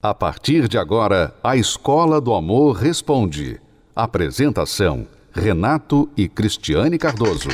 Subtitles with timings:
[0.00, 3.60] A partir de agora, a Escola do Amor Responde.
[3.96, 7.48] Apresentação: Renato e Cristiane Cardoso.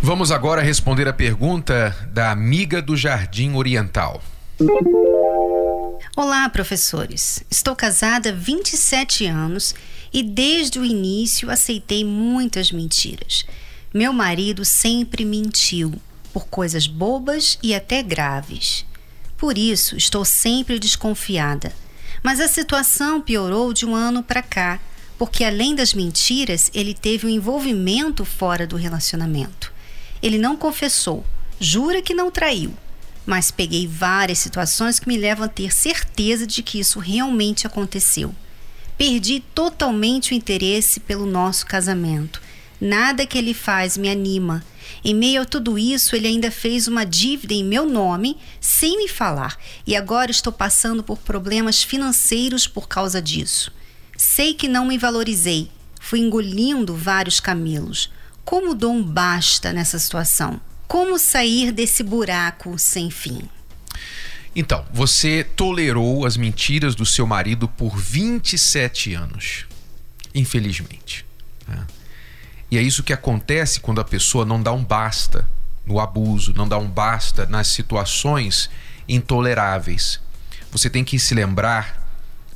[0.00, 4.22] Vamos agora responder a pergunta da amiga do Jardim Oriental.
[6.16, 7.44] Olá, professores.
[7.50, 9.74] Estou casada há 27 anos
[10.12, 13.44] e desde o início aceitei muitas mentiras.
[13.92, 15.94] Meu marido sempre mentiu,
[16.32, 18.84] por coisas bobas e até graves.
[19.36, 21.72] Por isso, estou sempre desconfiada.
[22.22, 24.80] Mas a situação piorou de um ano para cá,
[25.18, 29.72] porque além das mentiras, ele teve um envolvimento fora do relacionamento.
[30.22, 31.24] Ele não confessou,
[31.60, 32.74] jura que não traiu,
[33.24, 38.34] mas peguei várias situações que me levam a ter certeza de que isso realmente aconteceu.
[38.98, 42.40] Perdi totalmente o interesse pelo nosso casamento.
[42.80, 44.64] Nada que ele faz me anima.
[45.04, 49.08] Em meio a tudo isso, ele ainda fez uma dívida em meu nome, sem me
[49.08, 53.72] falar, e agora estou passando por problemas financeiros por causa disso.
[54.16, 58.10] Sei que não me valorizei, fui engolindo vários camelos.
[58.44, 60.60] Como dou um basta nessa situação?
[60.86, 63.48] Como sair desse buraco sem fim?
[64.58, 69.66] Então, você tolerou as mentiras do seu marido por 27 anos.
[70.34, 71.26] Infelizmente.
[71.68, 71.86] Né?
[72.70, 75.46] E é isso que acontece quando a pessoa não dá um basta
[75.84, 78.70] no abuso, não dá um basta nas situações
[79.06, 80.20] intoleráveis.
[80.72, 82.02] Você tem que se lembrar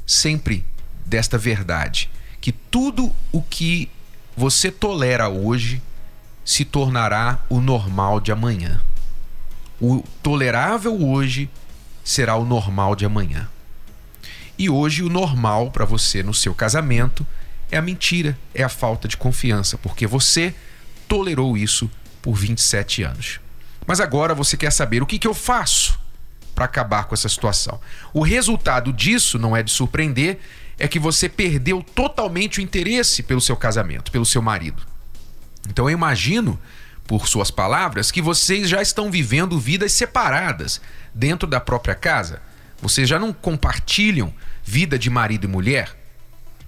[0.07, 0.65] sempre
[1.05, 2.09] desta verdade:
[2.41, 3.91] que tudo o que
[4.35, 5.83] você tolera hoje
[6.47, 8.81] se tornará o normal de amanhã.
[9.79, 11.51] O tolerável hoje
[12.11, 13.49] será o normal de amanhã.
[14.59, 17.25] E hoje o normal para você no seu casamento
[17.71, 20.53] é a mentira, é a falta de confiança, porque você
[21.07, 21.89] tolerou isso
[22.21, 23.41] por 27 anos.
[23.87, 25.99] Mas agora você quer saber o que, que eu faço
[26.53, 27.81] para acabar com essa situação.
[28.13, 30.41] O resultado disso, não é de surpreender,
[30.79, 34.83] é que você perdeu totalmente o interesse pelo seu casamento, pelo seu marido.
[35.69, 36.59] Então eu imagino,
[37.11, 40.81] por suas palavras, que vocês já estão vivendo vidas separadas
[41.13, 42.41] dentro da própria casa.
[42.81, 44.33] Vocês já não compartilham
[44.63, 45.99] vida de marido e mulher?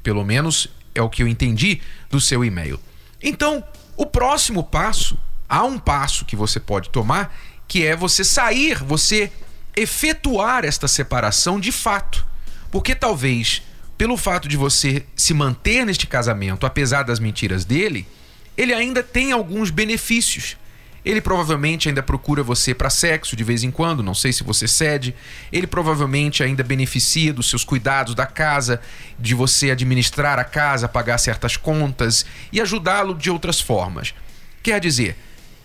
[0.03, 0.67] Pelo menos
[0.97, 1.81] é o que eu entendi
[2.11, 2.81] do seu e-mail.
[3.23, 3.63] Então,
[3.97, 5.17] o próximo passo,
[5.49, 7.33] há um passo que você pode tomar,
[7.69, 9.31] que é você sair, você
[9.77, 12.27] efetuar esta separação de fato.
[12.69, 13.63] Porque talvez,
[13.97, 18.09] pelo fato de você se manter neste casamento, apesar das mentiras dele,
[18.57, 20.57] ele ainda tem alguns benefícios.
[21.05, 24.69] Ele provavelmente ainda procura você para sexo de vez em quando, não sei se você
[24.69, 25.15] cede.
[25.51, 28.81] Ele provavelmente ainda beneficia dos seus cuidados da casa,
[29.19, 34.15] de você administrar a casa, pagar certas contas e ajudá-lo de outras formas.
[34.63, 35.17] Quer dizer,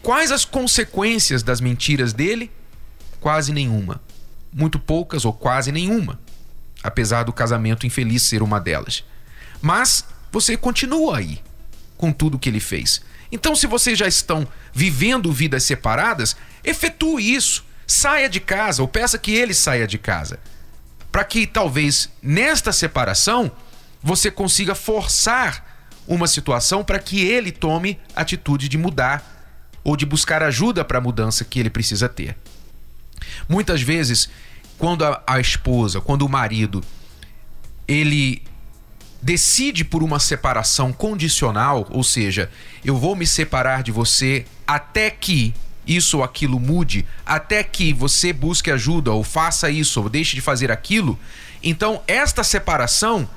[0.01, 2.49] quais as consequências das mentiras dele?
[3.19, 4.01] Quase nenhuma.
[4.51, 6.19] Muito poucas ou quase nenhuma.
[6.81, 9.03] Apesar do casamento infeliz ser uma delas.
[9.61, 11.41] Mas você continua aí
[11.97, 13.01] com tudo que ele fez.
[13.31, 17.65] Então, se vocês já estão vivendo vidas separadas, efetue isso.
[17.85, 20.39] Saia de casa ou peça que ele saia de casa.
[21.11, 23.51] Para que talvez nesta separação
[24.03, 25.65] você consiga forçar
[26.07, 29.35] uma situação para que ele tome atitude de mudar
[29.83, 32.35] ou de buscar ajuda para a mudança que ele precisa ter.
[33.47, 34.29] Muitas vezes,
[34.77, 36.83] quando a, a esposa, quando o marido,
[37.87, 38.43] ele
[39.21, 42.49] decide por uma separação condicional, ou seja,
[42.83, 45.53] eu vou me separar de você até que
[45.85, 50.41] isso ou aquilo mude, até que você busque ajuda ou faça isso ou deixe de
[50.41, 51.17] fazer aquilo,
[51.63, 53.27] então esta separação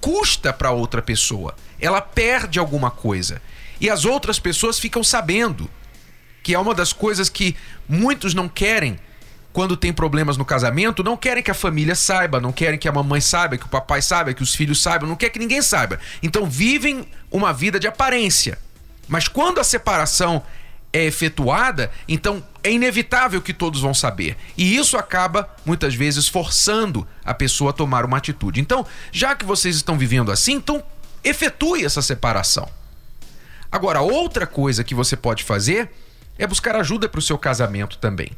[0.00, 1.54] custa para outra pessoa.
[1.80, 3.40] Ela perde alguma coisa.
[3.80, 5.70] E as outras pessoas ficam sabendo,
[6.42, 7.54] que é uma das coisas que
[7.88, 8.98] muitos não querem
[9.58, 12.92] quando tem problemas no casamento, não querem que a família saiba, não querem que a
[12.92, 15.98] mamãe saiba, que o papai saiba, que os filhos saibam, não quer que ninguém saiba.
[16.22, 18.56] Então vivem uma vida de aparência.
[19.08, 20.44] Mas quando a separação
[20.92, 24.36] é efetuada, então é inevitável que todos vão saber.
[24.56, 28.60] E isso acaba, muitas vezes, forçando a pessoa a tomar uma atitude.
[28.60, 30.84] Então, já que vocês estão vivendo assim, então
[31.24, 32.70] efetue essa separação.
[33.72, 35.90] Agora, outra coisa que você pode fazer
[36.38, 38.30] é buscar ajuda para o seu casamento também.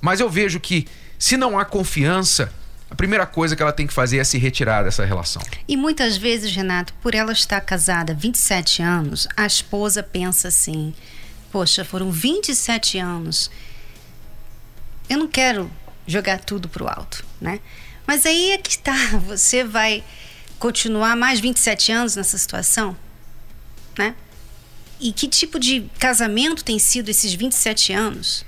[0.00, 0.86] Mas eu vejo que
[1.18, 2.52] se não há confiança,
[2.90, 5.42] a primeira coisa que ela tem que fazer é se retirar dessa relação.
[5.66, 10.94] E muitas vezes, Renato, por ela estar casada há 27 anos, a esposa pensa assim:
[11.50, 13.50] poxa, foram 27 anos.
[15.08, 15.70] Eu não quero
[16.06, 17.60] jogar tudo pro alto, né?
[18.06, 18.94] Mas aí é que está,
[19.26, 20.02] você vai
[20.58, 22.96] continuar mais 27 anos nessa situação,
[23.98, 24.14] né?
[24.98, 28.44] E que tipo de casamento tem sido esses 27 anos?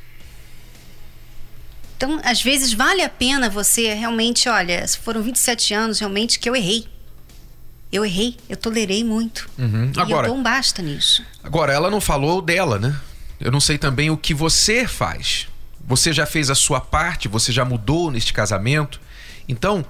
[2.00, 6.56] Então, às vezes vale a pena você realmente, olha, foram 27 anos realmente que eu
[6.56, 6.86] errei.
[7.92, 9.50] Eu errei, eu tolerei muito.
[9.58, 9.92] Uhum.
[9.94, 11.22] Agora, e eu dou um basta nisso.
[11.44, 12.98] Agora, ela não falou dela, né?
[13.38, 15.46] Eu não sei também o que você faz.
[15.86, 18.98] Você já fez a sua parte, você já mudou neste casamento.
[19.46, 19.84] Então,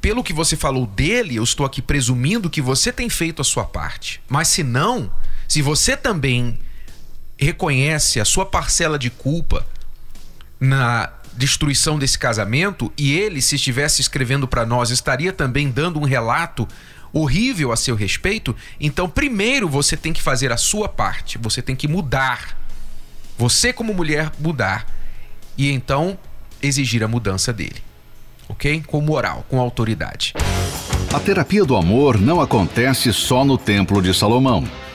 [0.00, 3.66] pelo que você falou dele, eu estou aqui presumindo que você tem feito a sua
[3.66, 4.22] parte.
[4.26, 5.12] Mas se não,
[5.46, 6.58] se você também
[7.36, 9.66] reconhece a sua parcela de culpa,
[10.62, 16.04] na destruição desse casamento e ele, se estivesse escrevendo para nós, estaria também dando um
[16.04, 16.68] relato
[17.12, 21.74] horrível a seu respeito, então primeiro você tem que fazer a sua parte, você tem
[21.74, 22.56] que mudar.
[23.36, 24.86] Você como mulher mudar
[25.58, 26.16] e então
[26.62, 27.82] exigir a mudança dele.
[28.48, 28.84] OK?
[28.86, 30.32] Com moral, com autoridade.
[31.12, 34.64] A terapia do amor não acontece só no Templo de Salomão.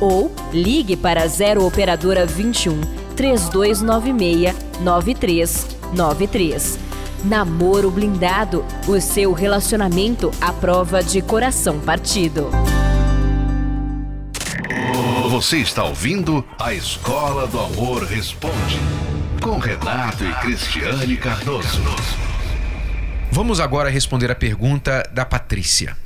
[0.00, 2.80] ou ligue para 0 operadora 21
[3.16, 6.78] 3296 9393.
[7.24, 12.50] Namoro blindado, o seu relacionamento à prova de coração partido.
[15.30, 18.80] Você está ouvindo a Escola do Amor Responde
[19.42, 21.82] com Renato e Cristiane Cardoso.
[23.30, 25.96] Vamos agora responder a pergunta da Patrícia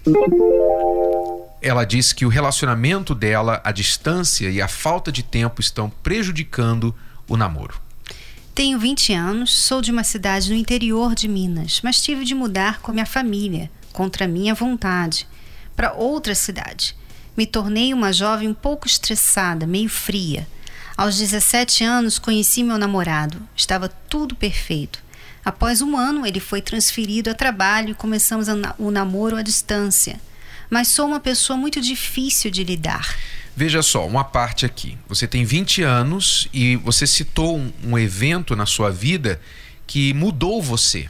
[1.63, 6.95] ela diz que o relacionamento dela, a distância e a falta de tempo estão prejudicando
[7.29, 7.81] o namoro.
[8.55, 12.81] Tenho 20 anos, sou de uma cidade no interior de Minas, mas tive de mudar
[12.81, 15.29] com minha família, contra minha vontade,
[15.77, 16.97] para outra cidade.
[17.37, 20.49] Me tornei uma jovem um pouco estressada, meio fria.
[20.97, 23.41] Aos 17 anos conheci meu namorado.
[23.55, 24.99] Estava tudo perfeito.
[25.45, 28.49] Após um ano, ele foi transferido a trabalho e começamos
[28.79, 30.21] o namoro à distância
[30.71, 33.19] mas sou uma pessoa muito difícil de lidar.
[33.57, 34.97] Veja só, uma parte aqui.
[35.09, 39.41] Você tem 20 anos e você citou um, um evento na sua vida
[39.87, 41.09] que mudou você.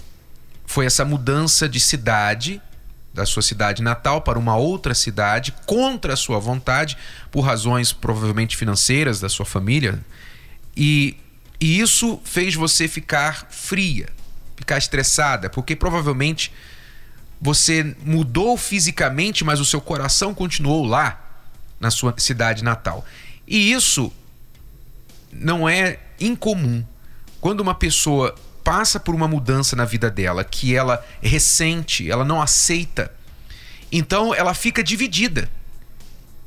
[0.66, 2.60] Foi essa mudança de cidade,
[3.12, 6.96] da sua cidade natal para uma outra cidade, contra a sua vontade,
[7.30, 10.00] por razões provavelmente financeiras da sua família.
[10.76, 11.16] E,
[11.60, 14.08] e isso fez você ficar fria,
[14.56, 16.50] ficar estressada, porque provavelmente
[17.40, 21.18] você mudou fisicamente, mas o seu coração continuou lá,
[21.80, 23.04] na sua cidade natal.
[23.48, 24.12] E isso
[25.32, 26.84] não é incomum.
[27.40, 32.42] Quando uma pessoa passa por uma mudança na vida dela que ela ressente, ela não
[32.42, 33.10] aceita,
[33.90, 35.50] então ela fica dividida.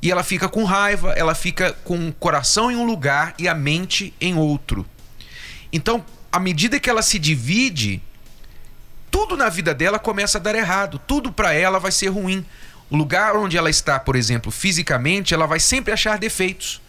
[0.01, 3.55] E ela fica com raiva, ela fica com o coração em um lugar e a
[3.55, 4.85] mente em outro.
[5.71, 8.01] Então, à medida que ela se divide,
[9.23, 12.45] tudo na vida dela começa a dar errado, tudo para ela vai ser ruim.
[12.89, 16.81] O lugar onde ela está, por exemplo, fisicamente, ela vai sempre achar defeitos.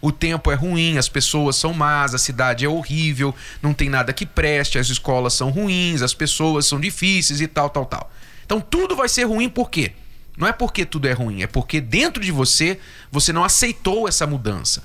[0.00, 4.12] O tempo é ruim, as pessoas são más, a cidade é horrível, não tem nada
[4.12, 8.12] que preste, as escolas são ruins, as pessoas são difíceis e tal, tal, tal.
[8.46, 9.94] Então tudo vai ser ruim por quê?
[10.36, 12.78] Não é porque tudo é ruim, é porque dentro de você
[13.10, 14.84] você não aceitou essa mudança.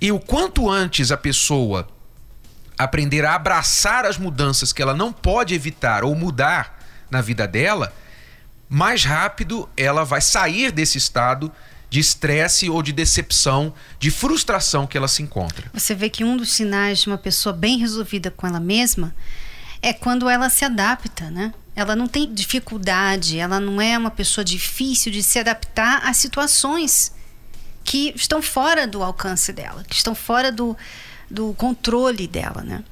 [0.00, 1.88] E o quanto antes a pessoa
[2.78, 6.78] aprender a abraçar as mudanças que ela não pode evitar ou mudar
[7.10, 7.92] na vida dela,
[8.68, 11.52] mais rápido ela vai sair desse estado
[11.88, 15.70] de estresse ou de decepção, de frustração que ela se encontra.
[15.72, 19.14] Você vê que um dos sinais de uma pessoa bem resolvida com ela mesma
[19.80, 21.54] é quando ela se adapta, né?
[21.76, 27.12] Ela não tem dificuldade, ela não é uma pessoa difícil de se adaptar a situações
[27.84, 30.76] que estão fora do alcance dela, que estão fora do,
[31.34, 32.82] do controle dela, né?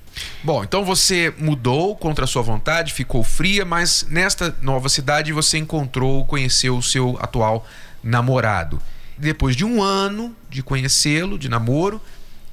[0.45, 5.57] Bom, então você mudou contra a sua vontade, ficou fria, mas nesta nova cidade você
[5.57, 7.67] encontrou, conheceu o seu atual
[8.03, 8.81] namorado.
[9.17, 12.01] Depois de um ano de conhecê-lo, de namoro,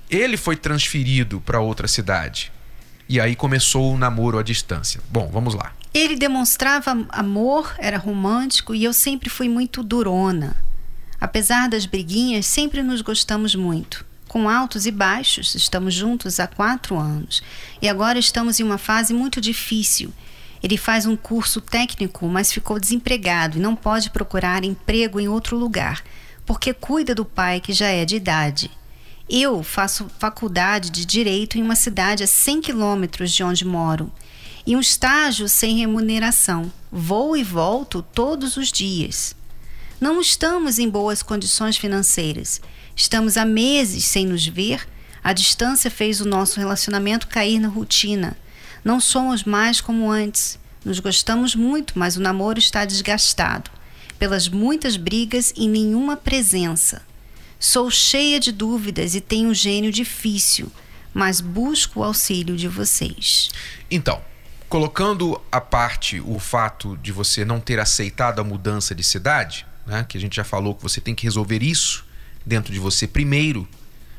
[0.10, 2.51] ele foi transferido para outra cidade.
[3.08, 5.01] E aí começou o namoro à distância.
[5.10, 5.74] Bom, vamos lá.
[5.93, 10.55] Ele demonstrava amor, era romântico e eu sempre fui muito durona.
[11.19, 14.05] Apesar das briguinhas, sempre nos gostamos muito.
[14.30, 17.42] Com altos e baixos, estamos juntos há quatro anos
[17.82, 20.14] e agora estamos em uma fase muito difícil.
[20.62, 25.58] Ele faz um curso técnico, mas ficou desempregado e não pode procurar emprego em outro
[25.58, 26.04] lugar,
[26.46, 28.70] porque cuida do pai que já é de idade.
[29.28, 34.12] Eu faço faculdade de direito em uma cidade a 100 quilômetros de onde moro
[34.64, 36.72] e um estágio sem remuneração.
[36.92, 39.36] Vou e volto todos os dias.
[40.00, 42.62] Não estamos em boas condições financeiras.
[43.00, 44.86] Estamos há meses sem nos ver.
[45.24, 48.36] A distância fez o nosso relacionamento cair na rotina.
[48.84, 50.60] Não somos mais como antes.
[50.84, 53.72] Nos gostamos muito, mas o namoro está desgastado
[54.20, 57.01] pelas muitas brigas e nenhuma presença.
[57.58, 60.70] Sou cheia de dúvidas e tenho um gênio difícil,
[61.13, 63.50] mas busco o auxílio de vocês.
[63.89, 64.22] Então,
[64.68, 70.06] colocando à parte o fato de você não ter aceitado a mudança de cidade, né,
[70.08, 72.09] que a gente já falou que você tem que resolver isso
[72.46, 73.67] dentro de você primeiro,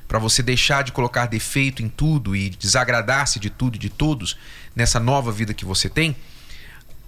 [0.07, 4.37] para você deixar de colocar defeito em tudo e desagradar-se de tudo e de todos
[4.75, 6.17] nessa nova vida que você tem,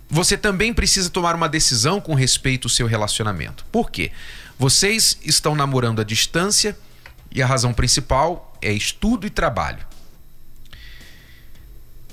[0.09, 3.65] você também precisa tomar uma decisão com respeito ao seu relacionamento.
[3.73, 4.13] Por quê?
[4.59, 6.77] Vocês estão namorando à distância
[7.31, 9.85] e a razão principal é estudo e trabalho.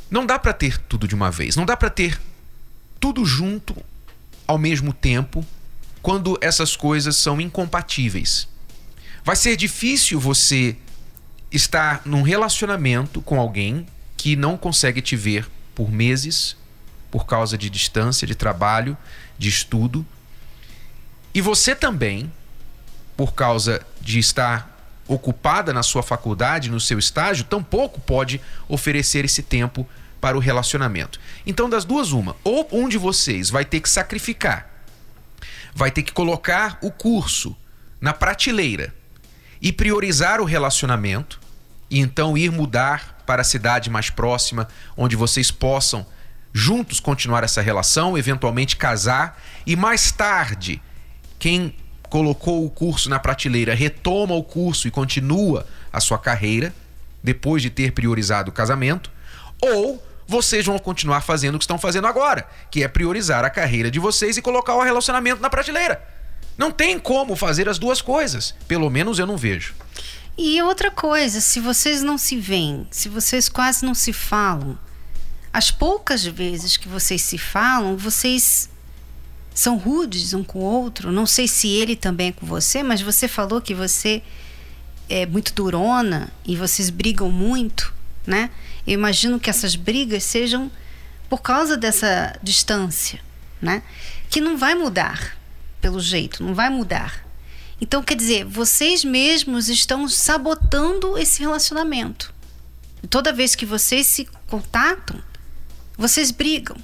[0.10, 2.20] Não dá para ter tudo de uma vez, não dá para ter
[3.00, 3.76] tudo junto
[4.48, 5.46] ao mesmo tempo
[6.02, 8.48] quando essas coisas são incompatíveis.
[9.30, 10.76] Vai ser difícil você
[11.52, 13.86] estar num relacionamento com alguém
[14.18, 16.58] que não consegue te ver por meses
[17.12, 18.98] por causa de distância, de trabalho,
[19.38, 20.04] de estudo.
[21.32, 22.32] E você também,
[23.16, 29.44] por causa de estar ocupada na sua faculdade, no seu estágio, tampouco pode oferecer esse
[29.44, 29.88] tempo
[30.20, 31.20] para o relacionamento.
[31.46, 32.36] Então, das duas, uma.
[32.44, 34.68] Ou um de vocês vai ter que sacrificar,
[35.76, 37.56] vai ter que colocar o curso
[38.02, 38.98] na prateleira
[39.62, 41.40] e priorizar o relacionamento,
[41.90, 46.06] e então ir mudar para a cidade mais próxima, onde vocês possam
[46.54, 50.82] juntos continuar essa relação, eventualmente casar e mais tarde,
[51.38, 51.76] quem
[52.10, 56.74] colocou o curso na prateleira retoma o curso e continua a sua carreira
[57.24, 59.12] depois de ter priorizado o casamento,
[59.62, 63.92] ou vocês vão continuar fazendo o que estão fazendo agora, que é priorizar a carreira
[63.92, 66.02] de vocês e colocar o relacionamento na prateleira.
[66.60, 69.74] Não tem como fazer as duas coisas, pelo menos eu não vejo.
[70.38, 74.78] E outra coisa, se vocês não se veem, se vocês quase não se falam,
[75.54, 78.70] as poucas vezes que vocês se falam, vocês
[79.56, 81.14] são rudes um com o outro.
[81.14, 84.22] Não sei se ele também é com você, mas você falou que você
[85.08, 87.94] é muito durona e vocês brigam muito,
[88.28, 88.50] né?
[88.86, 90.70] Eu imagino que essas brigas sejam
[91.30, 93.22] por causa dessa distância,
[93.62, 93.82] né?
[94.30, 95.39] Que não vai mudar,
[95.82, 97.26] pelo jeito, não vai mudar.
[97.82, 102.34] Então, quer dizer, vocês mesmos estão sabotando esse relacionamento.
[103.02, 105.22] E toda vez que vocês se contatam,
[105.98, 106.78] vocês brigam.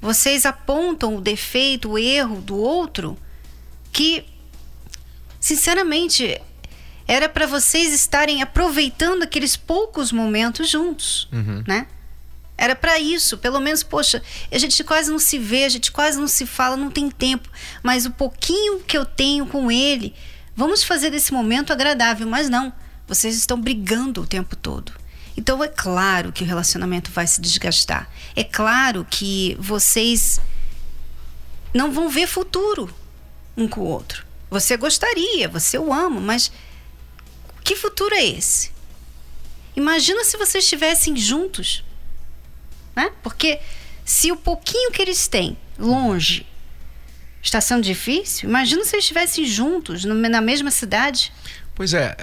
[0.00, 3.18] Vocês apontam o defeito, o erro do outro
[3.92, 4.24] que,
[5.40, 6.40] sinceramente,
[7.06, 11.64] era para vocês estarem aproveitando aqueles poucos momentos juntos, uhum.
[11.66, 11.86] né?
[12.58, 16.18] Era para isso, pelo menos, poxa, a gente quase não se vê, a gente quase
[16.18, 17.48] não se fala, não tem tempo,
[17.84, 20.12] mas o pouquinho que eu tenho com ele,
[20.56, 22.72] vamos fazer desse momento agradável, mas não,
[23.06, 24.92] vocês estão brigando o tempo todo.
[25.36, 28.10] Então é claro que o relacionamento vai se desgastar.
[28.34, 30.40] É claro que vocês
[31.72, 32.92] não vão ver futuro
[33.56, 34.26] um com o outro.
[34.50, 36.50] Você gostaria, você o ama, mas
[37.62, 38.72] que futuro é esse?
[39.76, 41.84] Imagina se vocês estivessem juntos,
[42.98, 43.12] né?
[43.22, 43.58] Porque
[44.04, 46.46] se o pouquinho que eles têm longe
[47.42, 51.32] está sendo difícil, imagina se eles estivessem juntos na mesma cidade.
[51.74, 52.16] Pois é,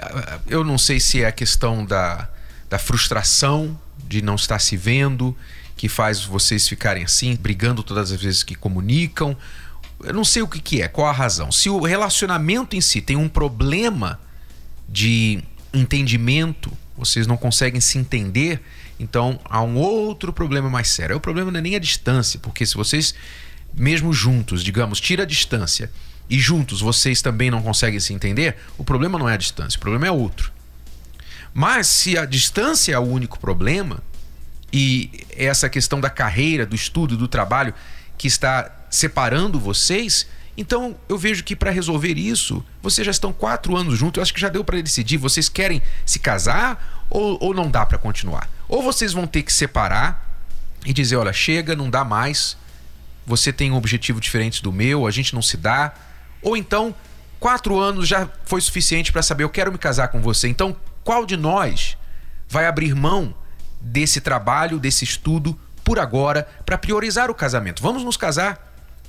[0.46, 2.28] eu não sei se é a questão da
[2.68, 3.78] da frustração
[4.08, 5.36] de não estar se vendo,
[5.76, 9.36] que faz vocês ficarem assim, brigando todas as vezes que comunicam.
[10.02, 11.50] Eu não sei o que, que é, qual a razão.
[11.52, 14.18] Se o relacionamento em si tem um problema
[14.88, 15.42] de
[15.72, 18.60] entendimento, vocês não conseguem se entender,
[18.98, 21.16] então há um outro problema mais sério.
[21.16, 23.14] O problema não é nem a distância, porque se vocês,
[23.74, 25.90] mesmo juntos, digamos, tira a distância
[26.28, 29.80] e juntos vocês também não conseguem se entender, o problema não é a distância, o
[29.80, 30.50] problema é outro.
[31.52, 34.02] Mas se a distância é o único problema
[34.72, 37.72] e essa questão da carreira, do estudo, do trabalho
[38.18, 43.76] que está separando vocês, Então eu vejo que para resolver isso, vocês já estão quatro
[43.76, 44.16] anos juntos.
[44.16, 45.18] Eu acho que já deu para decidir.
[45.18, 48.48] Vocês querem se casar ou, ou não dá para continuar?
[48.68, 50.40] Ou vocês vão ter que separar
[50.84, 52.56] e dizer: olha, chega, não dá mais.
[53.26, 55.92] Você tem um objetivo diferente do meu, a gente não se dá.
[56.40, 56.94] Ou então,
[57.40, 60.48] quatro anos já foi suficiente para saber: eu quero me casar com você.
[60.48, 61.98] Então, qual de nós
[62.48, 63.34] vai abrir mão
[63.80, 67.82] desse trabalho, desse estudo por agora para priorizar o casamento?
[67.82, 68.65] Vamos nos casar.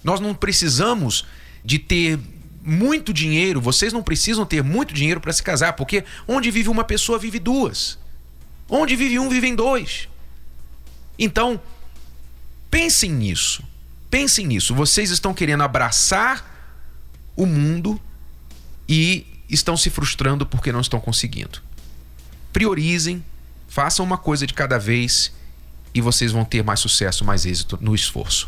[0.07, 1.25] Nós não precisamos
[1.65, 2.17] de ter
[2.63, 6.85] muito dinheiro, vocês não precisam ter muito dinheiro para se casar, porque onde vive uma
[6.85, 7.99] pessoa vive duas.
[8.69, 10.07] Onde vive um, vivem dois.
[11.19, 11.59] Então,
[12.71, 13.61] pensem nisso.
[14.09, 14.73] Pensem nisso.
[14.73, 16.57] Vocês estão querendo abraçar
[17.35, 17.99] o mundo
[18.87, 21.61] e estão se frustrando porque não estão conseguindo.
[22.53, 23.21] Priorizem,
[23.67, 25.33] façam uma coisa de cada vez
[25.93, 28.47] e vocês vão ter mais sucesso, mais êxito no esforço.